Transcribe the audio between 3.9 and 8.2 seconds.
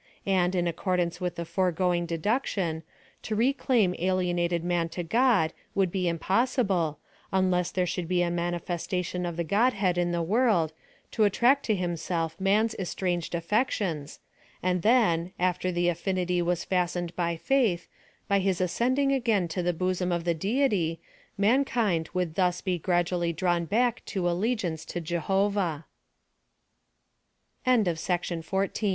alienated man to God would be impossible, unless there should